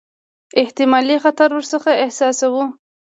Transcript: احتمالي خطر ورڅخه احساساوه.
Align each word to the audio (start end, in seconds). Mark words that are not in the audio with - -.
احتمالي 0.61 1.17
خطر 1.23 1.49
ورڅخه 1.53 1.91
احساساوه. 2.03 2.65